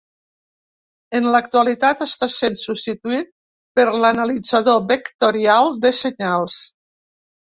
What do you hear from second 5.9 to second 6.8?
senyals.